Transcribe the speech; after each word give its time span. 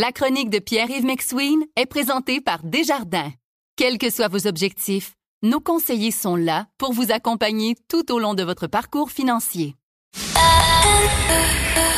La 0.00 0.12
chronique 0.12 0.48
de 0.48 0.60
Pierre-Yves 0.60 1.04
McSween 1.04 1.58
est 1.74 1.86
présentée 1.86 2.40
par 2.40 2.60
Desjardins. 2.62 3.32
Quels 3.74 3.98
que 3.98 4.10
soient 4.10 4.28
vos 4.28 4.46
objectifs, 4.46 5.14
nos 5.42 5.58
conseillers 5.58 6.12
sont 6.12 6.36
là 6.36 6.66
pour 6.78 6.92
vous 6.92 7.10
accompagner 7.10 7.74
tout 7.88 8.12
au 8.12 8.20
long 8.20 8.34
de 8.34 8.44
votre 8.44 8.68
parcours 8.68 9.10
financier. 9.10 9.74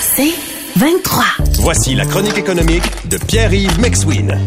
C'est 0.01 0.33
23. 0.77 1.25
Voici 1.59 1.95
la 1.95 2.07
chronique 2.07 2.39
économique 2.39 2.85
de 3.07 3.19
Pierre-Yves 3.19 3.79
McSween. 3.79 4.43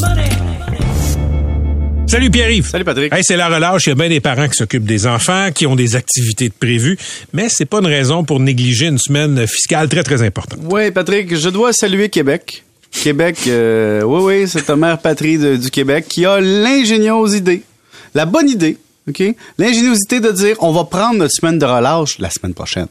Salut 2.07 2.31
Pierre-Yves. 2.31 2.69
Salut 2.69 2.85
Patrick. 2.85 3.13
Hey, 3.13 3.23
c'est 3.23 3.37
la 3.37 3.49
relâche. 3.49 3.85
Il 3.85 3.89
y 3.89 3.91
a 3.91 3.95
bien 3.95 4.09
des 4.09 4.19
parents 4.19 4.47
qui 4.47 4.55
s'occupent 4.55 4.85
des 4.85 5.05
enfants, 5.05 5.49
qui 5.53 5.67
ont 5.67 5.75
des 5.75 5.95
activités 5.95 6.49
de 6.49 6.55
prévues, 6.55 6.97
mais 7.33 7.49
c'est 7.49 7.65
pas 7.65 7.81
une 7.81 7.85
raison 7.85 8.23
pour 8.23 8.39
négliger 8.39 8.87
une 8.87 8.97
semaine 8.97 9.45
fiscale 9.45 9.89
très, 9.89 10.01
très 10.01 10.23
importante. 10.23 10.61
Oui, 10.63 10.89
Patrick, 10.89 11.35
je 11.35 11.49
dois 11.49 11.71
saluer 11.71 12.09
Québec. 12.09 12.62
Québec, 13.01 13.37
euh, 13.47 14.01
oui, 14.03 14.21
oui, 14.23 14.47
c'est 14.47 14.63
ta 14.63 14.75
mère 14.75 14.99
patrie 14.99 15.37
du 15.57 15.71
Québec 15.71 16.05
qui 16.07 16.25
a 16.25 16.39
l'ingénieuse 16.39 17.33
idée, 17.33 17.63
la 18.15 18.25
bonne 18.25 18.49
idée, 18.49 18.77
OK? 19.09 19.23
L'ingéniosité 19.57 20.19
de 20.19 20.31
dire 20.31 20.55
on 20.59 20.71
va 20.71 20.83
prendre 20.85 21.15
notre 21.19 21.33
semaine 21.33 21.59
de 21.59 21.65
relâche 21.65 22.19
la 22.19 22.29
semaine 22.29 22.53
prochaine. 22.53 22.87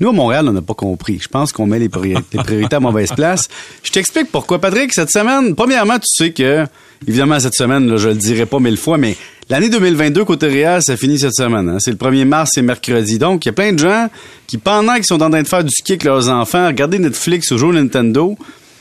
Nous, 0.00 0.08
à 0.08 0.12
Montréal, 0.12 0.46
on 0.48 0.52
n'a 0.52 0.62
pas 0.62 0.74
compris. 0.74 1.18
Je 1.22 1.28
pense 1.28 1.52
qu'on 1.52 1.66
met 1.66 1.78
les 1.78 1.88
priorités 1.88 2.74
à 2.74 2.80
mauvaise 2.80 3.12
place. 3.12 3.48
Je 3.82 3.90
t'explique 3.90 4.30
pourquoi, 4.30 4.60
Patrick. 4.60 4.92
Cette 4.92 5.10
semaine, 5.10 5.54
premièrement, 5.54 5.98
tu 5.98 6.06
sais 6.08 6.32
que, 6.32 6.66
évidemment, 7.06 7.38
cette 7.38 7.54
semaine, 7.54 7.88
là, 7.88 7.96
je 7.96 8.08
le 8.08 8.14
dirai 8.16 8.46
pas 8.46 8.58
mille 8.58 8.76
fois, 8.76 8.98
mais 8.98 9.16
l'année 9.48 9.68
2022, 9.70 10.24
côté 10.24 10.48
réel, 10.48 10.82
ça 10.82 10.96
finit 10.96 11.18
cette 11.20 11.36
semaine. 11.36 11.68
hein. 11.68 11.76
C'est 11.78 11.92
le 11.92 11.96
1er 11.96 12.24
mars, 12.24 12.50
c'est 12.54 12.62
mercredi. 12.62 13.18
Donc, 13.18 13.44
il 13.44 13.48
y 13.48 13.50
a 13.50 13.52
plein 13.52 13.72
de 13.72 13.78
gens 13.78 14.08
qui, 14.48 14.58
pendant 14.58 14.94
qu'ils 14.96 15.06
sont 15.06 15.22
en 15.22 15.30
train 15.30 15.42
de 15.42 15.48
faire 15.48 15.62
du 15.64 15.70
ski 15.70 15.92
avec 15.92 16.04
leurs 16.04 16.28
enfants, 16.28 16.66
regarder 16.66 16.98
Netflix 16.98 17.50
ou 17.52 17.56
jouer 17.58 17.68
au 17.70 17.72
Nintendo, 17.74 18.36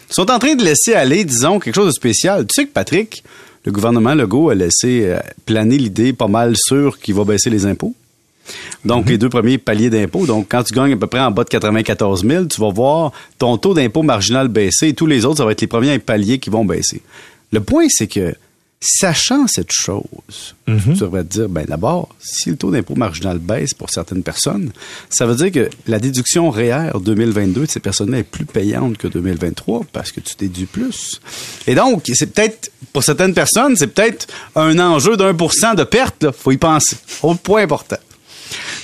sont 0.09 0.29
en 0.31 0.39
train 0.39 0.55
de 0.55 0.63
laisser 0.63 0.93
aller, 0.93 1.23
disons, 1.25 1.59
quelque 1.59 1.75
chose 1.75 1.87
de 1.87 1.91
spécial. 1.91 2.45
Tu 2.47 2.53
sais 2.53 2.65
que, 2.65 2.73
Patrick, 2.73 3.23
le 3.65 3.71
gouvernement 3.71 4.15
Legault 4.15 4.49
a 4.49 4.55
laissé 4.55 5.03
euh, 5.05 5.19
planer 5.45 5.77
l'idée 5.77 6.13
pas 6.13 6.27
mal 6.27 6.55
sûre 6.55 6.99
qu'il 6.99 7.15
va 7.15 7.23
baisser 7.23 7.49
les 7.49 7.65
impôts. 7.65 7.93
Donc, 8.85 9.09
les 9.09 9.17
deux 9.17 9.29
premiers 9.29 9.57
paliers 9.57 9.89
d'impôts. 9.89 10.25
Donc, 10.25 10.47
quand 10.49 10.63
tu 10.63 10.73
gagnes 10.73 10.93
à 10.93 10.97
peu 10.97 11.07
près 11.07 11.19
en 11.19 11.31
bas 11.31 11.43
de 11.43 11.49
94 11.49 12.25
000, 12.25 12.45
tu 12.45 12.61
vas 12.61 12.71
voir 12.71 13.11
ton 13.37 13.57
taux 13.57 13.73
d'impôt 13.73 14.01
marginal 14.01 14.47
baisser 14.47 14.87
et 14.87 14.93
tous 14.93 15.05
les 15.05 15.25
autres, 15.25 15.37
ça 15.37 15.45
va 15.45 15.51
être 15.51 15.61
les 15.61 15.67
premiers 15.67 15.99
paliers 15.99 16.39
qui 16.39 16.49
vont 16.49 16.65
baisser. 16.65 17.01
Le 17.51 17.61
point, 17.61 17.85
c'est 17.89 18.07
que, 18.07 18.33
sachant 18.81 19.45
cette 19.47 19.71
chose, 19.73 20.55
tu 20.65 20.71
devrais 20.93 21.23
te 21.23 21.29
dire, 21.33 21.49
ben 21.49 21.65
d'abord, 21.67 22.09
si 22.19 22.49
le 22.49 22.55
taux 22.55 22.71
d'impôt 22.71 22.95
marginal 22.95 23.37
baisse 23.37 23.73
pour 23.73 23.89
certaines 23.89 24.23
personnes, 24.23 24.71
ça 25.09 25.25
veut 25.25 25.35
dire 25.35 25.51
que 25.51 25.69
la 25.87 25.99
déduction 25.99 26.49
REER 26.49 26.91
2022 27.01 27.61
de 27.61 27.65
ces 27.69 27.79
personnes-là 27.81 28.19
est 28.19 28.23
plus 28.23 28.45
payante 28.45 28.97
que 28.97 29.07
2023 29.07 29.81
parce 29.91 30.11
que 30.13 30.21
tu 30.21 30.35
déduis 30.37 30.65
plus. 30.65 31.19
Et 31.67 31.75
donc, 31.75 32.03
c'est 32.13 32.31
peut-être, 32.33 32.71
pour 32.93 33.03
certaines 33.03 33.33
personnes, 33.33 33.75
c'est 33.75 33.87
peut-être 33.87 34.27
un 34.55 34.79
enjeu 34.79 35.17
d'un 35.17 35.33
pour 35.33 35.53
cent 35.53 35.73
de 35.73 35.83
perte, 35.83 36.23
là. 36.23 36.31
Faut 36.31 36.51
y 36.51 36.57
penser. 36.57 36.95
Autre 37.21 37.41
point 37.41 37.63
important. 37.63 37.97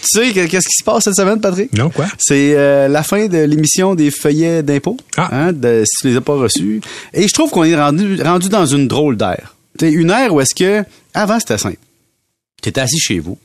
Tu 0.02 0.20
sais, 0.20 0.32
que- 0.34 0.46
qu'est-ce 0.46 0.68
qui 0.68 0.78
se 0.78 0.84
passe 0.84 1.06
cette 1.06 1.16
semaine, 1.16 1.40
Patrick? 1.42 1.74
Non, 1.74 1.90
quoi? 1.90 2.06
C'est 2.20 2.54
euh, 2.56 2.88
la 2.88 3.02
fin 3.02 3.28
de 3.28 3.38
l'émission 3.40 3.96
des 3.96 4.12
feuillets 4.12 4.62
d'impôts, 4.62 4.98
Ah. 5.18 5.30
hein, 5.32 5.54
de, 5.54 5.84
si 5.86 6.02
tu 6.02 6.08
les 6.09 6.18
as 6.18 6.22
pas 6.22 6.36
reçus. 6.36 6.82
Et 7.14 7.28
je 7.28 7.34
trouve 7.34 7.50
qu'on 7.50 7.64
est 7.64 7.76
rendu, 7.76 8.22
rendu 8.22 8.50
dans 8.50 8.66
une 8.68 8.88
drôle 8.88 9.18
d'air. 9.18 9.55
Une 9.81 10.09
ère 10.09 10.34
où 10.34 10.42
est-ce 10.42 10.56
que, 10.56 10.84
avant, 11.14 11.40
c'était 11.40 11.58
simple. 11.58 11.78
Tu 12.62 12.70
étais 12.70 12.81
assis 12.81 13.00
chez 13.00 13.20
vous, 13.20 13.38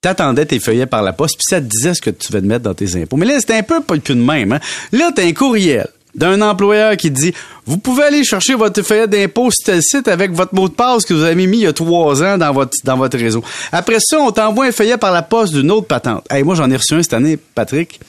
t'attendais 0.00 0.46
tes 0.46 0.60
feuillets 0.60 0.86
par 0.86 1.02
la 1.02 1.12
poste, 1.12 1.36
puis 1.36 1.46
ça 1.48 1.60
te 1.60 1.66
disait 1.66 1.94
ce 1.94 2.00
que 2.00 2.10
tu 2.10 2.28
devais 2.28 2.40
te 2.40 2.46
mettre 2.46 2.64
dans 2.64 2.74
tes 2.74 3.00
impôts. 3.00 3.16
Mais 3.16 3.26
là, 3.26 3.38
c'était 3.38 3.54
un 3.54 3.62
peu 3.62 3.80
pas 3.80 3.96
plus 3.96 4.14
de 4.14 4.20
même. 4.20 4.52
Hein? 4.52 4.60
Là, 4.92 5.10
t'as 5.14 5.24
un 5.24 5.32
courriel 5.32 5.88
d'un 6.14 6.40
employeur 6.40 6.96
qui 6.96 7.10
dit 7.10 7.32
vous 7.66 7.78
pouvez 7.78 8.04
aller 8.04 8.24
chercher 8.24 8.54
votre 8.54 8.82
feuillet 8.82 9.06
d'impôt 9.06 9.50
sur 9.50 9.64
tel 9.64 9.82
site 9.82 10.08
avec 10.08 10.32
votre 10.32 10.54
mot 10.54 10.68
de 10.68 10.74
passe 10.74 11.04
que 11.04 11.14
vous 11.14 11.22
avez 11.22 11.46
mis 11.46 11.58
il 11.58 11.62
y 11.62 11.66
a 11.66 11.72
trois 11.72 12.22
ans 12.22 12.38
dans 12.38 12.52
votre 12.52 12.76
dans 12.84 12.96
votre 12.96 13.18
réseau. 13.18 13.44
Après 13.72 13.98
ça, 14.00 14.18
on 14.18 14.32
t'envoie 14.32 14.66
un 14.66 14.72
feuillet 14.72 14.96
par 14.96 15.12
la 15.12 15.22
poste 15.22 15.52
d'une 15.52 15.70
autre 15.70 15.86
patente. 15.86 16.24
Hey, 16.30 16.42
moi, 16.42 16.54
j'en 16.54 16.70
ai 16.70 16.76
reçu 16.76 16.94
un 16.94 17.02
cette 17.02 17.12
année, 17.12 17.36
Patrick. 17.36 18.00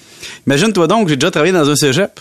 Imagine-toi 0.47 0.87
donc, 0.87 1.09
j'ai 1.09 1.15
déjà 1.17 1.31
travaillé 1.31 1.53
dans 1.53 1.69
un 1.69 1.75
cégep. 1.75 2.19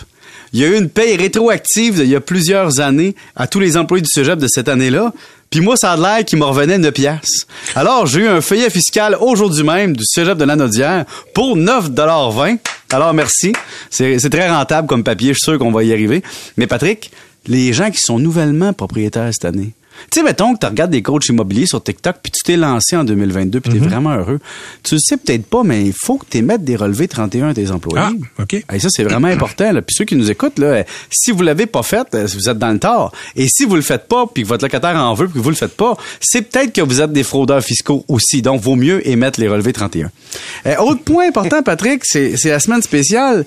Il 0.53 0.59
y 0.59 0.63
a 0.63 0.67
eu 0.67 0.77
une 0.77 0.89
paye 0.89 1.15
rétroactive 1.15 1.99
il 1.99 2.09
y 2.09 2.15
a 2.15 2.21
plusieurs 2.21 2.79
années 2.79 3.15
à 3.35 3.47
tous 3.47 3.59
les 3.59 3.77
employés 3.77 4.01
du 4.01 4.09
cégep 4.11 4.39
de 4.39 4.47
cette 4.47 4.67
année-là. 4.67 5.13
Puis 5.49 5.61
moi, 5.61 5.75
ça 5.77 5.93
a 5.93 5.97
l'air 5.97 6.25
qu'il 6.25 6.39
me 6.39 6.45
revenait 6.45 6.77
9 6.77 6.91
piastres. 6.91 7.47
Alors, 7.75 8.05
j'ai 8.05 8.21
eu 8.21 8.27
un 8.27 8.41
feuillet 8.41 8.69
fiscal 8.69 9.17
aujourd'hui 9.19 9.63
même 9.63 9.95
du 9.95 10.03
cégep 10.05 10.37
de 10.37 10.43
Lanaudière 10.43 11.05
pour 11.33 11.57
9,20 11.57 12.57
Alors, 12.91 13.13
merci. 13.13 13.53
C'est 13.89 14.19
c'est 14.19 14.29
très 14.29 14.49
rentable 14.49 14.87
comme 14.87 15.03
papier. 15.03 15.29
Je 15.29 15.39
suis 15.39 15.51
sûr 15.51 15.59
qu'on 15.59 15.71
va 15.71 15.83
y 15.83 15.91
arriver. 15.91 16.23
Mais 16.57 16.67
Patrick, 16.67 17.11
les 17.47 17.73
gens 17.73 17.89
qui 17.89 17.99
sont 17.99 18.19
nouvellement 18.19 18.73
propriétaires 18.73 19.29
cette 19.31 19.45
année, 19.45 19.73
tu 20.11 20.19
sais, 20.19 20.23
mettons 20.23 20.53
que 20.53 20.59
tu 20.59 20.65
regardes 20.65 20.91
des 20.91 21.01
coachs 21.01 21.27
immobiliers 21.27 21.65
sur 21.65 21.83
TikTok, 21.83 22.17
puis 22.21 22.31
tu 22.31 22.43
t'es 22.43 22.57
lancé 22.57 22.95
en 22.95 23.03
2022, 23.03 23.59
puis 23.59 23.71
tu 23.71 23.77
es 23.77 23.79
vraiment 23.79 24.15
heureux. 24.15 24.39
Tu 24.83 24.95
le 24.95 24.99
sais 24.99 25.17
peut-être 25.17 25.45
pas, 25.45 25.63
mais 25.63 25.85
il 25.85 25.93
faut 25.93 26.17
que 26.17 26.25
tu 26.29 26.37
émettes 26.37 26.63
des 26.63 26.75
relevés 26.75 27.07
31 27.07 27.49
à 27.49 27.53
tes 27.53 27.71
employés. 27.71 28.17
Ah, 28.37 28.43
OK. 28.43 28.53
Et 28.53 28.79
ça, 28.79 28.89
c'est 28.89 29.03
vraiment 29.03 29.27
important. 29.27 29.71
Là. 29.71 29.81
Puis 29.81 29.95
ceux 29.95 30.05
qui 30.05 30.15
nous 30.15 30.31
écoutent, 30.31 30.59
là, 30.59 30.83
si 31.09 31.31
vous 31.31 31.41
l'avez 31.43 31.65
pas 31.65 31.83
fait, 31.83 32.07
euh, 32.13 32.27
vous 32.33 32.49
êtes 32.49 32.57
dans 32.57 32.71
le 32.71 32.79
tort. 32.79 33.11
Et 33.35 33.47
si 33.47 33.65
vous 33.65 33.75
le 33.75 33.81
faites 33.81 34.07
pas, 34.07 34.25
puis 34.27 34.43
que 34.43 34.47
votre 34.47 34.63
locataire 34.63 34.95
en 34.95 35.13
veut, 35.13 35.27
puis 35.27 35.39
que 35.39 35.43
vous 35.43 35.49
le 35.49 35.55
faites 35.55 35.75
pas, 35.75 35.97
c'est 36.19 36.41
peut-être 36.41 36.73
que 36.73 36.81
vous 36.81 37.01
êtes 37.01 37.11
des 37.11 37.23
fraudeurs 37.23 37.63
fiscaux 37.63 38.05
aussi. 38.07 38.41
Donc, 38.41 38.61
vaut 38.61 38.75
mieux 38.75 39.07
émettre 39.07 39.39
les 39.39 39.47
relevés 39.47 39.73
31. 39.73 40.11
Euh, 40.65 40.75
autre 40.77 41.03
point 41.03 41.27
important, 41.27 41.61
Patrick, 41.63 42.01
c'est 42.05 42.35
la 42.45 42.59
semaine 42.59 42.81
spéciale. 42.81 43.45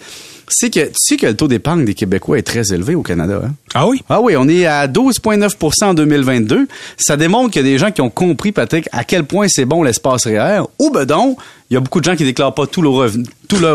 C'est 0.54 0.68
que 0.68 0.84
tu 0.84 0.94
sais 0.96 1.16
que 1.16 1.26
le 1.26 1.34
taux 1.34 1.48
d'épargne 1.48 1.84
des 1.84 1.94
Québécois 1.94 2.38
est 2.38 2.42
très 2.42 2.74
élevé 2.74 2.94
au 2.94 3.02
Canada. 3.02 3.40
Hein? 3.42 3.54
Ah 3.72 3.88
oui? 3.88 4.02
Ah 4.10 4.20
oui, 4.20 4.36
on 4.36 4.46
est 4.48 4.66
à 4.66 4.86
12,9% 4.86 5.84
en 5.84 5.94
2022. 5.94 6.68
Ça 6.98 7.16
démontre 7.16 7.50
qu'il 7.50 7.62
y 7.62 7.64
a 7.64 7.68
des 7.68 7.78
gens 7.78 7.90
qui 7.90 8.02
ont 8.02 8.10
compris, 8.10 8.52
Patrick, 8.52 8.86
à 8.92 9.04
quel 9.04 9.24
point 9.24 9.48
c'est 9.48 9.64
bon 9.64 9.82
l'espace 9.82 10.26
réel. 10.26 10.62
Ou 10.78 10.90
ben 10.90 11.06
donc, 11.06 11.38
il 11.70 11.74
y 11.74 11.76
a 11.78 11.80
beaucoup 11.80 12.00
de 12.00 12.04
gens 12.04 12.16
qui 12.16 12.24
déclarent 12.24 12.54
pas 12.54 12.66
tous 12.66 12.82
leurs 12.82 12.92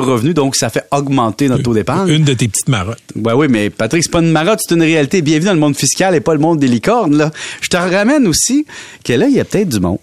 revenus, 0.06 0.36
donc 0.36 0.56
ça 0.56 0.70
fait 0.70 0.84
augmenter 0.92 1.50
notre 1.50 1.64
taux 1.64 1.74
d'épargne. 1.74 2.10
Une 2.10 2.24
de 2.24 2.34
tes 2.34 2.48
petites 2.48 2.70
marottes. 2.70 3.02
Ouais, 3.16 3.34
oui, 3.34 3.48
mais 3.50 3.72
Patrick, 3.72 4.04
c'est 4.04 4.12
pas 4.12 4.20
une 4.20 4.32
marotte, 4.32 4.60
c'est 4.62 4.76
une 4.76 4.84
réalité. 4.84 5.24
Bienvenue 5.24 5.48
dans 5.48 5.54
le 5.54 5.60
monde 5.60 5.76
fiscal 5.76 6.14
et 6.14 6.20
pas 6.20 6.36
le 6.36 6.40
monde 6.40 6.60
des 6.60 6.68
licornes, 6.68 7.18
là. 7.18 7.32
Je 7.62 7.70
te 7.70 7.78
ramène 7.78 8.28
aussi 8.28 8.68
que 9.04 9.14
là, 9.14 9.28
il 9.28 9.34
y 9.36 9.40
a 9.40 9.46
peut-être 9.46 9.70
du 9.70 9.80
monde 9.80 9.98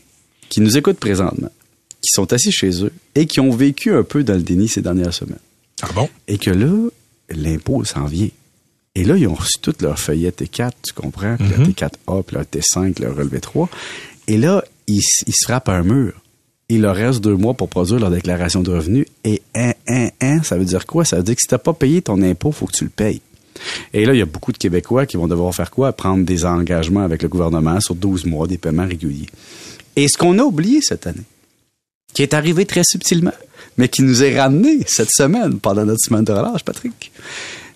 qui 0.49 0.61
nous 0.61 0.77
écoute 0.77 0.99
présentement, 0.99 1.51
qui 2.01 2.11
sont 2.13 2.33
assis 2.33 2.51
chez 2.51 2.85
eux 2.85 2.93
et 3.15 3.27
qui 3.27 3.39
ont 3.39 3.51
vécu 3.51 3.95
un 3.95 4.03
peu 4.03 4.25
dans 4.25 4.35
le 4.35 4.43
déni 4.43 4.67
ces 4.67 4.83
dernières 4.83 5.15
semaines. 5.15 5.39
Ah 5.85 5.93
bon? 5.95 6.09
Et 6.29 6.39
que 6.39 6.51
là, 6.51 6.89
l'impôt 7.31 7.85
s'en 7.85 8.07
vient. 8.07 8.29
Et 8.95 9.05
là, 9.05 9.17
ils 9.17 9.27
ont 9.27 9.35
reçu 9.35 9.59
toutes 9.61 9.83
leurs 9.83 9.99
feuillets 9.99 10.31
T4, 10.31 10.71
tu 10.83 10.93
comprends? 10.93 11.37
Puis 11.37 11.49
leur 11.49 11.67
T4A, 11.67 12.23
puis 12.23 12.37
leur 12.37 12.45
T5, 12.45 13.03
leur 13.03 13.17
relevé 13.17 13.41
3. 13.41 13.69
Et 14.29 14.37
là, 14.37 14.65
ils, 14.87 15.01
ils 15.27 15.35
se 15.35 15.45
frappent 15.45 15.69
à 15.69 15.75
un 15.75 15.83
mur. 15.83 16.13
Il 16.69 16.83
leur 16.83 16.95
reste 16.97 17.21
deux 17.21 17.37
mois 17.37 17.55
pour 17.55 17.69
produire 17.69 17.99
leur 17.99 18.11
déclaration 18.11 18.63
de 18.63 18.71
revenus. 18.71 19.07
Et 19.25 19.43
un, 19.55 19.73
un, 19.89 20.09
un, 20.21 20.43
ça 20.43 20.57
veut 20.57 20.65
dire 20.65 20.87
quoi? 20.87 21.05
Ça 21.05 21.17
veut 21.17 21.23
dire 21.23 21.35
que 21.35 21.41
si 21.41 21.49
t'as 21.49 21.59
pas 21.59 21.73
payé 21.73 22.03
ton 22.03 22.23
impôt, 22.23 22.53
faut 22.53 22.67
que 22.67 22.73
tu 22.73 22.85
le 22.85 22.91
payes. 22.91 23.21
Et 23.93 24.05
là, 24.05 24.15
il 24.15 24.19
y 24.19 24.23
a 24.23 24.27
beaucoup 24.27 24.53
de 24.53 24.59
Québécois 24.59 25.07
qui 25.07 25.17
vont 25.17 25.29
devoir 25.29 25.55
faire 25.55 25.71
quoi? 25.71 25.93
Prendre 25.93 26.25
des 26.25 26.45
engagements 26.45 27.03
avec 27.03 27.23
le 27.23 27.29
gouvernement 27.29 27.81
sur 27.81 27.95
12 27.95 28.27
mois, 28.27 28.47
des 28.47 28.59
paiements 28.59 28.87
réguliers. 28.87 29.29
Et 29.97 30.09
ce 30.09 30.17
qu'on 30.17 30.39
a 30.39 30.43
oublié 30.43 30.81
cette 30.83 31.07
année, 31.07 31.23
qui 32.13 32.23
est 32.23 32.35
arrivé 32.35 32.65
très 32.65 32.83
subtilement, 32.85 33.33
mais 33.77 33.89
qui 33.89 34.03
nous 34.03 34.23
est 34.23 34.39
ramené 34.39 34.81
cette 34.87 35.11
semaine 35.11 35.59
pendant 35.59 35.85
notre 35.85 36.01
semaine 36.01 36.25
de 36.25 36.33
relâche, 36.33 36.65
Patrick, 36.65 37.13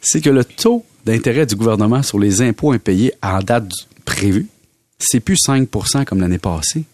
c'est 0.01 0.21
que 0.21 0.31
le 0.31 0.45
taux 0.45 0.85
d'intérêt 1.05 1.47
du 1.47 1.57
gouvernement 1.57 2.03
sur 2.03 2.19
les 2.19 2.43
impôts 2.43 2.73
impayés 2.73 3.13
en 3.23 3.41
date 3.41 3.71
prévue, 4.05 4.47
c'est 4.99 5.21
plus 5.21 5.39
5% 5.47 6.05
comme 6.05 6.21
l'année 6.21 6.39
passée. 6.39 6.85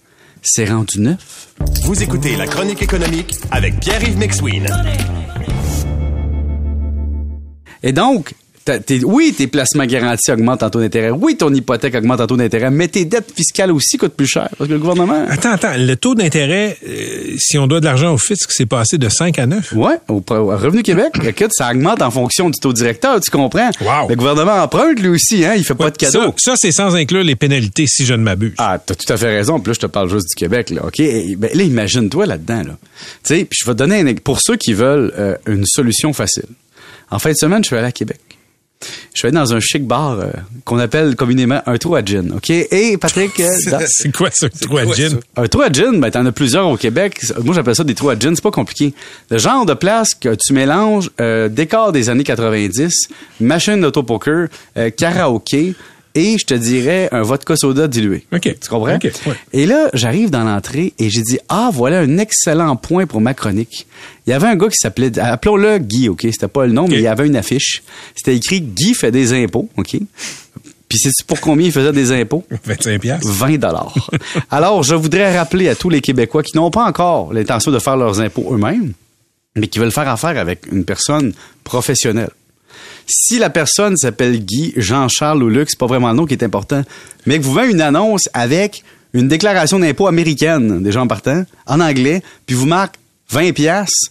C'est 0.43 0.67
rendu 0.67 1.01
9. 1.01 1.55
Vous 1.85 2.03
écoutez 2.03 2.37
la 2.37 2.47
chronique 2.47 2.83
économique 2.83 3.35
avec 3.51 3.81
Pierre-Yves 3.81 4.19
McSween. 4.19 4.67
Et 7.83 7.93
donc, 7.93 8.35
tes- 8.65 9.05
oui, 9.05 9.35
tes 9.37 9.47
placements 9.47 9.85
garantis 9.87 10.31
augmentent 10.33 10.63
en 10.63 10.71
taux 10.71 10.81
d'intérêt. 10.81 11.11
Oui, 11.11 11.37
ton 11.37 11.53
hypothèque 11.53 11.95
augmente 11.95 12.21
en 12.21 12.27
taux 12.27 12.37
d'intérêt, 12.37 12.71
mais 12.71 12.89
tes 12.89 13.05
dettes 13.05 13.31
fiscales 13.35 13.71
aussi 13.73 13.97
coûtent 13.99 14.15
plus 14.15 14.27
cher 14.27 14.49
parce 14.57 14.69
que 14.69 14.75
le 14.75 14.79
gouvernement... 14.81 15.27
Attends, 15.29 15.53
attends. 15.53 15.75
Le 15.77 15.95
taux 15.97 16.15
d'intérêt, 16.15 16.77
euh, 16.89 17.35
si 17.39 17.59
on 17.59 17.67
doit 17.67 17.81
de 17.81 17.85
l'argent 17.85 18.13
au 18.15 18.19
fisc, 18.19 18.51
c'est 18.51 18.67
passé 18.67 18.97
de 18.99 19.09
5 19.09 19.39
à 19.39 19.47
9. 19.47 19.73
Ouais, 19.75 19.97
au, 20.09 20.23
au 20.31 20.47
Revenu 20.57 20.83
Québec, 20.83 21.13
écoute, 21.27 21.51
ça 21.53 21.71
augmente 21.71 22.01
en 22.03 22.11
fonction 22.11 22.49
du 22.51 22.59
taux 22.59 22.73
directeur, 22.73 23.21
tu 23.21 23.31
comprends? 23.31 23.71
Wow. 23.81 24.09
Le 24.09 24.17
gouvernement 24.17 24.63
emprunte 24.63 24.99
lui 25.01 25.09
aussi, 25.09 25.45
hein, 25.45 25.55
il 25.57 25.65
fait 25.65 25.75
pas 25.75 25.91
de 25.91 25.97
cadeaux. 25.97 26.35
Ça, 26.39 26.53
ça, 26.53 26.55
c'est 26.57 26.73
sans 26.73 26.95
inclure 26.95 27.25
les 27.25 27.37
pénalités, 27.37 27.87
si 27.87 28.05
je 28.07 28.15
ne 28.15 28.23
m'abuse. 28.23 28.55
Ah, 28.59 28.79
t'as 28.85 28.95
tout 28.95 29.13
à 29.13 29.17
fait 29.17 29.37
raison. 29.37 29.59
Puis 29.61 29.71
là, 29.71 29.75
je 29.75 29.81
te 29.81 29.87
parle 29.87 30.09
juste 30.11 30.29
du 30.29 30.35
Québec, 30.35 30.71
là. 30.71 30.87
OK? 30.87 31.01
Et, 31.01 31.37
ben, 31.37 31.51
là, 31.53 31.63
imagine-toi 31.63 32.27
là-dedans, 32.27 32.63
là. 32.69 32.77
Tu 33.25 33.35
sais, 33.37 33.45
puis 33.45 33.59
je 33.61 33.67
vais 33.67 33.73
te 33.73 33.79
donner 33.79 34.01
un, 34.01 34.15
pour 34.15 34.41
ceux 34.41 34.57
qui 34.57 34.73
veulent 34.73 35.13
euh, 35.19 35.37
une 35.47 35.65
solution 35.67 36.13
facile. 36.13 36.47
En 37.11 37.19
fin 37.19 37.31
de 37.31 37.37
semaine, 37.37 37.63
je 37.63 37.69
suis 37.69 37.77
allé 37.77 37.87
à 37.89 37.93
Québec. 37.93 38.19
Je 39.13 39.19
suis 39.19 39.29
allé 39.29 39.35
dans 39.37 39.55
un 39.55 39.61
chic 39.61 39.87
bar 39.87 40.19
euh, 40.21 40.27
qu'on 40.65 40.79
appelle 40.79 41.17
communément 41.17 41.61
un 41.67 41.77
trou 41.79 41.95
à 41.97 42.05
gin, 42.05 42.33
OK? 42.37 42.51
Et 42.51 42.97
Patrick, 42.99 43.39
euh, 43.41 43.51
dans- 43.71 43.81
C'est 43.87 44.15
quoi 44.15 44.31
ça, 44.33 44.49
toi, 44.49 44.85
gin? 44.95 45.19
un 45.37 45.47
trou 45.47 45.63
à 45.63 45.71
gin, 45.73 46.01
ben, 46.01 46.11
t'en 46.11 46.25
as 46.27 46.33
plusieurs 46.33 46.69
au 46.69 46.77
Québec. 46.77 47.21
Moi, 47.43 47.55
j'appelle 47.55 47.75
ça 47.77 47.85
des 47.85 47.95
trous 47.95 48.11
à 48.11 48.19
gin. 48.19 48.35
C'est 48.35 48.43
pas 48.43 48.51
compliqué. 48.51 48.95
Le 49.31 49.39
genre 49.39 49.67
de 49.67 49.75
place 49.75 50.11
que 50.15 50.35
tu 50.35 50.53
mélanges 50.53 51.11
euh, 51.21 51.49
décor 51.49 51.93
des 51.93 52.11
années 52.11 52.25
90, 52.25 53.09
machine 53.41 53.81
d'autopoker, 53.81 54.49
euh, 54.77 54.91
karaoké, 54.91 55.75
et 56.15 56.39
je 56.39 56.45
te 56.47 56.55
dirais 56.55 57.09
un 57.13 57.23
vodka 57.23 57.57
soda 57.57 57.89
dilué. 57.89 58.25
OK. 58.33 58.43
Tu 58.43 58.69
comprends? 58.69 58.95
OK, 58.95 59.05
ouais. 59.27 59.35
Et 59.53 59.67
là, 59.67 59.89
j'arrive 59.95 60.31
dans 60.31 60.45
l'entrée 60.45 60.93
et 60.99 61.11
j'ai 61.11 61.23
dit, 61.23 61.39
ah, 61.49 61.71
voilà 61.73 62.01
un 62.01 62.19
excellent 62.19 62.77
point 62.77 63.07
pour 63.07 63.21
ma 63.21 63.35
chronique. 63.35 63.87
Il 64.27 64.31
y 64.31 64.33
avait 64.33 64.47
un 64.47 64.57
gars 64.57 64.69
qui 64.69 64.77
s'appelait, 64.77 65.19
appelons-le 65.19 65.79
Guy, 65.79 66.09
OK? 66.09 66.23
C'était 66.23 66.49
pas 66.49 66.67
le 66.67 66.73
nom, 66.73 66.87
mais 66.87 66.97
il 66.97 67.03
y 67.03 67.09
avait 67.09 67.27
une 67.27 67.37
affiche. 67.37 67.83
C'était 68.15 68.37
écrit 68.37 68.61
Guy 68.61 68.95
fait 68.95 69.11
des 69.11 69.33
impôts, 69.33 69.69
OK? 69.77 69.97
Puis 70.89 70.99
c'est 70.99 71.27
pour 71.27 71.41
combien 71.41 71.67
il 71.67 71.73
faisait 71.73 71.93
des 71.93 72.13
impôts? 72.13 72.45
25 72.65 73.01
piastres. 73.01 73.29
20 73.29 73.59
dollars. 73.59 73.95
Alors, 74.51 74.85
je 74.85 74.95
voudrais 74.95 75.37
rappeler 75.37 75.69
à 75.69 75.75
tous 75.75 75.91
les 75.91 76.01
Québécois 76.01 76.45
qui 76.45 76.57
n'ont 76.57 76.71
pas 76.71 76.85
encore 76.85 77.33
l'intention 77.33 77.73
de 77.73 77.79
faire 77.81 77.97
leurs 77.97 78.21
impôts 78.21 78.55
eux-mêmes, 78.55 78.93
mais 79.57 79.67
qui 79.67 79.81
veulent 79.81 79.91
faire 79.91 80.09
affaire 80.09 80.39
avec 80.39 80.71
une 80.71 80.85
personne 80.85 81.33
professionnelle. 81.65 82.31
Si 83.07 83.39
la 83.39 83.51
personne 83.51 83.97
s'appelle 83.97 84.45
Guy, 84.45 84.73
Jean-Charles 84.77 85.43
ou 85.43 85.49
Luc, 85.49 85.69
c'est 85.71 85.79
pas 85.79 85.87
vraiment 85.87 86.11
le 86.11 86.17
nom 86.17 86.27
qui 86.27 86.35
est 86.35 86.43
important, 86.43 86.83
mais 87.27 87.39
que 87.39 87.45
vous 87.45 87.53
voyez 87.53 87.73
une 87.73 87.81
annonce 87.81 88.29
avec 88.33 88.83
une 89.13 89.29
déclaration 89.29 89.79
d'impôt 89.79 90.07
américaine, 90.07 90.83
des 90.83 90.93
gens 90.93 91.07
partant, 91.07 91.45
en 91.67 91.81
anglais, 91.81 92.23
puis 92.47 92.57
vous 92.57 92.67
marque 92.67 92.97
20 93.31 93.53
pièces, 93.53 94.11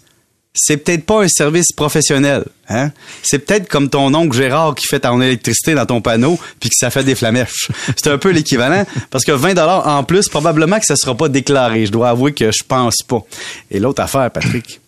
c'est 0.56 0.78
peut-être 0.78 1.06
pas 1.06 1.24
un 1.24 1.28
service 1.28 1.72
professionnel. 1.72 2.46
Hein? 2.70 2.92
C'est 3.24 3.40
peut-être 3.40 3.68
comme 3.68 3.90
ton 3.90 4.14
oncle 4.14 4.38
Gérard 4.38 4.76
qui 4.76 4.86
fait 4.88 5.00
ton 5.00 5.20
électricité 5.22 5.74
dans 5.74 5.86
ton 5.86 6.00
panneau 6.00 6.40
puis 6.60 6.70
que 6.70 6.76
ça 6.78 6.90
fait 6.90 7.04
des 7.04 7.16
flamèches. 7.16 7.70
C'est 7.96 8.10
un 8.10 8.18
peu 8.18 8.30
l'équivalent 8.30 8.86
parce 9.10 9.26
que 9.26 9.32
20 9.32 9.56
dollars 9.56 9.88
en 9.88 10.04
plus, 10.04 10.30
probablement 10.30 10.80
que 10.80 10.86
ça 10.86 10.96
sera 10.96 11.16
pas 11.16 11.28
déclaré. 11.28 11.88
Je 11.88 11.92
dois 11.92 12.10
avouer 12.10 12.34
que 12.34 12.52
je 12.52 12.64
pense 12.64 12.98
pas. 13.08 13.24
Et 13.72 13.80
l'autre 13.80 14.02
affaire, 14.02 14.30
Patrick, 14.30 14.80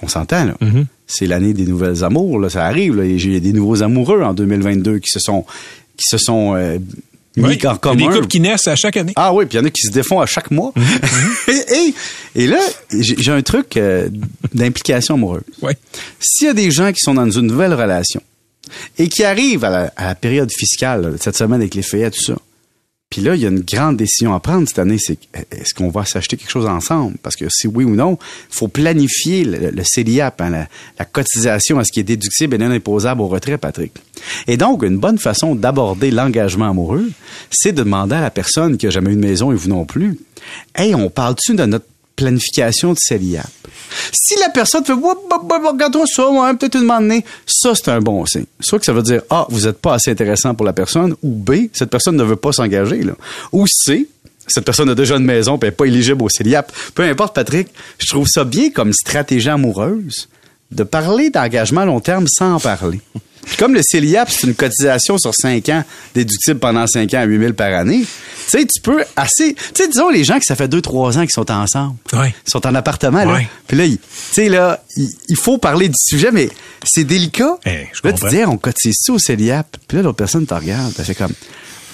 on 0.00 0.08
s'entend 0.08 0.44
là. 0.44 0.54
C'est 1.12 1.26
l'année 1.26 1.52
des 1.52 1.64
nouvelles 1.66 2.04
amours. 2.04 2.38
Là, 2.38 2.48
ça 2.48 2.64
arrive. 2.66 2.98
A 3.00 3.04
des 3.40 3.52
nouveaux 3.52 3.82
amoureux 3.82 4.22
en 4.22 4.32
2022 4.32 4.98
qui 5.00 5.10
se 5.10 5.18
sont 5.18 5.44
qui 5.96 6.04
se 6.08 6.18
sont 6.18 6.54
euh, 6.54 6.78
Oui. 7.36 7.44
en 7.44 7.50
Il 7.50 7.62
y 7.62 7.66
a 7.66 7.76
commun. 7.76 7.96
Des 7.96 8.14
couples 8.14 8.26
qui 8.28 8.40
naissent 8.40 8.68
à 8.68 8.76
chaque 8.76 8.96
année. 8.96 9.12
Ah 9.16 9.34
oui, 9.34 9.44
puis 9.46 9.58
il 9.58 9.60
y 9.60 9.64
en 9.64 9.66
a 9.66 9.70
qui 9.70 9.82
se 9.82 9.90
défont 9.92 10.20
à 10.20 10.26
chaque 10.26 10.50
mois. 10.50 10.72
et, 11.48 11.52
et- 11.52 11.94
et 12.36 12.46
là, 12.46 12.60
j'ai 12.96 13.16
j'ai 13.18 13.32
un 13.32 13.42
truc 13.42 13.76
euh, 13.76 14.08
d'implication 14.54 15.14
amoureuse. 15.14 15.42
Ouais. 15.62 15.76
S'il 16.20 16.46
y 16.46 16.50
a 16.50 16.54
des 16.54 16.70
gens 16.70 16.92
qui 16.92 17.00
sont 17.00 17.14
dans 17.14 17.28
une 17.28 17.46
nouvelle 17.48 17.74
relation 17.74 18.22
et 18.98 19.08
qui 19.08 19.24
arrivent 19.24 19.64
à 19.64 19.70
la, 19.70 19.92
à 19.96 20.06
la 20.06 20.14
période 20.14 20.50
fiscale, 20.52 21.02
là, 21.02 21.08
cette 21.20 21.36
semaine 21.36 21.60
avec 21.60 21.74
les 21.74 21.82
fêtes, 21.82 22.14
tout 22.14 22.22
ça, 22.22 22.36
puis 23.10 23.22
là, 23.22 23.34
il 23.34 23.42
y 23.42 23.44
a 23.44 23.48
une 23.48 23.60
grande 23.60 23.96
décision 23.96 24.32
à 24.34 24.38
prendre 24.38 24.68
cette 24.68 24.78
année, 24.78 24.96
c'est 24.98 25.18
est-ce 25.50 25.74
qu'on 25.74 25.90
va 25.90 26.04
s'acheter 26.04 26.36
quelque 26.36 26.50
chose 26.50 26.66
ensemble? 26.66 27.16
Parce 27.24 27.34
que 27.34 27.46
si 27.48 27.66
oui 27.66 27.82
ou 27.82 27.96
non, 27.96 28.18
il 28.50 28.54
faut 28.54 28.68
planifier 28.68 29.42
le, 29.44 29.70
le 29.70 29.82
CELIAP, 29.84 30.40
hein, 30.40 30.50
la, 30.50 30.68
la 30.96 31.04
cotisation 31.04 31.80
à 31.80 31.84
ce 31.84 31.90
qui 31.90 31.98
est 31.98 32.04
déductible 32.04 32.54
et 32.54 32.58
non 32.58 32.70
imposable 32.70 33.20
au 33.20 33.26
retrait, 33.26 33.58
Patrick. 33.58 33.94
Et 34.46 34.56
donc, 34.56 34.84
une 34.84 34.98
bonne 34.98 35.18
façon 35.18 35.56
d'aborder 35.56 36.12
l'engagement 36.12 36.70
amoureux, 36.70 37.10
c'est 37.50 37.72
de 37.72 37.82
demander 37.82 38.14
à 38.14 38.20
la 38.20 38.30
personne 38.30 38.76
qui 38.76 38.86
a 38.86 38.90
jamais 38.90 39.10
eu 39.10 39.16
de 39.16 39.20
maison 39.20 39.50
et 39.50 39.56
vous 39.56 39.70
non 39.70 39.84
plus, 39.84 40.16
hey, 40.76 40.94
on 40.94 41.10
parle-tu 41.10 41.56
de 41.56 41.64
notre 41.64 41.86
planification 42.20 42.92
de 42.92 42.98
CELIAP? 42.98 43.46
Si 44.12 44.38
la 44.38 44.50
personne 44.50 44.84
fait, 44.84 44.92
regarde-toi 44.92 46.06
ça, 46.06 46.30
moi, 46.30 46.54
peut-être 46.54 46.76
une 46.76 46.86
donné, 46.86 47.24
ça, 47.46 47.74
c'est 47.74 47.88
un 47.88 48.00
bon 48.00 48.24
signe. 48.26 48.44
Soit 48.60 48.78
que 48.78 48.84
ça 48.84 48.92
veut 48.92 49.02
dire, 49.02 49.22
A, 49.30 49.46
vous 49.48 49.66
n'êtes 49.66 49.78
pas 49.78 49.94
assez 49.94 50.10
intéressant 50.10 50.54
pour 50.54 50.66
la 50.66 50.72
personne, 50.72 51.14
ou 51.22 51.30
B, 51.30 51.68
cette 51.72 51.90
personne 51.90 52.16
ne 52.16 52.24
veut 52.24 52.36
pas 52.36 52.52
s'engager. 52.52 53.02
Ou 53.52 53.66
C, 53.66 54.08
cette 54.46 54.64
personne 54.64 54.88
a 54.90 54.94
déjà 54.94 55.16
une 55.16 55.24
maison 55.24 55.58
et 55.58 55.66
n'est 55.66 55.70
pas 55.70 55.86
éligible 55.86 56.22
au 56.22 56.28
CELIAP. 56.28 56.72
Peu 56.94 57.02
importe, 57.02 57.34
Patrick, 57.34 57.68
je 57.98 58.06
trouve 58.08 58.26
ça 58.28 58.44
bien 58.44 58.70
comme 58.70 58.92
stratégie 58.92 59.48
amoureuse 59.48 60.28
de 60.70 60.82
parler 60.84 61.30
d'engagement 61.30 61.82
à 61.82 61.84
long 61.86 62.00
terme 62.00 62.26
sans 62.28 62.54
en 62.54 62.60
parler. 62.60 63.00
Puis 63.44 63.56
comme 63.56 63.72
le 63.74 63.80
CELIAP, 63.82 64.30
c'est 64.30 64.46
une 64.46 64.54
cotisation 64.54 65.16
sur 65.18 65.32
5 65.34 65.68
ans, 65.70 65.82
déductible 66.14 66.60
pendant 66.60 66.86
5 66.86 67.12
ans 67.14 67.20
à 67.20 67.24
8 67.24 67.38
000 67.40 67.52
par 67.54 67.72
année, 67.72 68.00
tu 68.02 68.06
sais, 68.58 68.66
tu 68.66 68.80
peux 68.82 69.02
assez... 69.16 69.54
Tu 69.54 69.60
sais, 69.74 69.88
disons 69.88 70.10
les 70.10 70.24
gens 70.24 70.38
que 70.38 70.44
ça 70.44 70.54
fait 70.56 70.68
2-3 70.68 71.16
ans 71.18 71.20
qu'ils 71.22 71.30
sont 71.30 71.50
ensemble. 71.50 71.96
Ouais. 72.12 72.34
Ils 72.46 72.50
sont 72.50 72.66
en 72.66 72.74
appartement, 72.74 73.24
là. 73.24 73.34
Ouais. 73.34 73.48
Puis 73.66 73.76
là, 73.78 73.86
il- 73.86 73.96
tu 73.98 74.04
sais, 74.32 74.48
là, 74.50 74.82
il, 74.96 75.36
faut 75.36 75.56
parler 75.56 75.88
du 75.88 75.94
sujet, 75.96 76.30
mais 76.32 76.50
c'est 76.84 77.04
délicat. 77.04 77.56
Eh, 77.64 77.86
je 77.92 78.00
là, 78.04 78.12
tu 78.12 78.20
comprends. 78.20 78.28
dis, 78.28 78.44
on 78.44 78.58
cotise 78.58 78.96
ça 79.00 79.12
au 79.14 79.18
CELIAP. 79.18 79.76
Puis 79.88 79.96
là, 79.96 80.02
l'autre 80.02 80.18
personne 80.18 80.46
te 80.46 80.54
regarde. 80.54 80.92
Elle 80.98 81.04
fait 81.06 81.14
comme, 81.14 81.32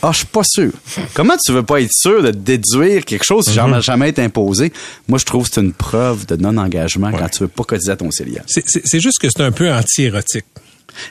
ah, 0.07 0.13
je 0.13 0.19
suis 0.19 0.27
pas 0.27 0.43
sûr. 0.45 0.71
Comment 1.15 1.35
tu 1.45 1.53
veux 1.53 1.63
pas 1.63 1.81
être 1.81 1.93
sûr 1.93 2.23
de 2.23 2.31
déduire 2.31 3.05
quelque 3.05 3.25
chose 3.25 3.45
si 3.45 3.51
Mhm. 3.51 3.55
jamais, 3.57 3.81
jamais 3.83 4.09
été 4.11 4.23
imposé? 4.23 4.73
Moi, 5.09 5.19
je 5.19 5.25
trouve 5.25 5.49
que 5.49 5.55
c'est 5.55 5.61
une 5.61 5.73
preuve 5.73 6.27
de 6.27 6.37
non-engagement 6.37 7.11
quand 7.13 7.29
tu 7.29 7.41
veux 7.41 7.49
pas 7.49 7.65
cotiser 7.65 7.93
à 7.93 7.97
ton 7.97 8.11
CELIAP. 8.11 8.45
C'est- 8.47 9.01
juste 9.01 9.19
que 9.21 9.29
c'est 9.29 9.43
un 9.43 9.53
peu 9.53 9.71
anti-érotique. 9.73 10.45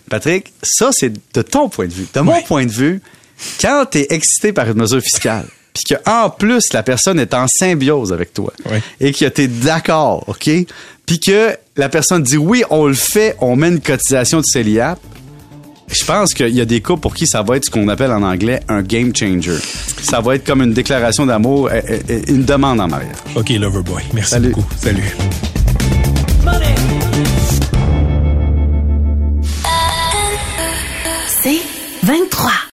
Patrick, 0.09 0.51
ça, 0.63 0.89
c'est 0.91 1.11
de 1.33 1.41
ton 1.41 1.69
point 1.69 1.87
de 1.87 1.93
vue. 1.93 2.07
De 2.13 2.19
mon 2.21 2.41
point 2.43 2.65
de 2.65 2.71
vue, 2.71 3.01
quand 3.61 3.85
tu 3.91 3.99
es 3.99 4.07
excité 4.09 4.51
par 4.53 4.67
une 4.69 4.77
mesure 4.77 5.01
fiscale, 5.01 5.45
puis 5.73 5.95
qu'en 5.95 6.29
plus, 6.29 6.63
la 6.73 6.83
personne 6.83 7.19
est 7.19 7.33
en 7.33 7.47
symbiose 7.47 8.13
avec 8.13 8.33
toi, 8.33 8.53
Ouais. 8.69 8.81
et 8.99 9.11
que 9.11 9.25
tu 9.27 9.41
es 9.41 9.47
d'accord, 9.47 10.23
OK? 10.27 10.49
Puis 11.05 11.19
que 11.19 11.55
la 11.75 11.89
personne 11.89 12.23
dit 12.23 12.37
oui, 12.37 12.63
on 12.69 12.87
le 12.87 12.93
fait, 12.93 13.35
on 13.41 13.55
met 13.55 13.67
une 13.67 13.81
cotisation 13.81 14.39
de 14.39 14.45
CELIAP, 14.45 14.99
je 15.87 16.03
pense 16.03 16.33
qu'il 16.33 16.49
y 16.49 16.61
a 16.61 16.65
des 16.65 16.81
cas 16.81 16.95
pour 16.95 17.13
qui 17.13 17.27
ça 17.27 17.41
va 17.41 17.57
être 17.57 17.65
ce 17.65 17.69
qu'on 17.71 17.87
appelle 17.87 18.11
en 18.11 18.23
anglais 18.23 18.59
un 18.67 18.81
game 18.81 19.15
changer. 19.15 19.57
Ça 20.01 20.19
va 20.21 20.35
être 20.35 20.45
comme 20.45 20.61
une 20.61 20.73
déclaration 20.73 21.25
d'amour, 21.25 21.69
euh, 21.71 21.81
euh, 22.09 22.21
une 22.27 22.43
demande 22.43 22.81
en 22.81 22.87
mariage. 22.87 23.15
OK, 23.35 23.49
Loverboy. 23.49 24.03
Merci 24.13 24.31
Salut. 24.31 24.49
beaucoup. 24.49 24.67
Salut. 24.77 25.15
C'est 31.27 31.61
23. 32.03 32.51